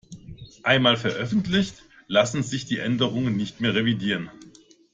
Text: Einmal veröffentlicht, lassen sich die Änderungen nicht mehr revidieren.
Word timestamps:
Einmal 0.63 0.97
veröffentlicht, 0.97 1.83
lassen 2.07 2.41
sich 2.41 2.65
die 2.65 2.79
Änderungen 2.79 3.37
nicht 3.37 3.61
mehr 3.61 3.75
revidieren. 3.75 4.31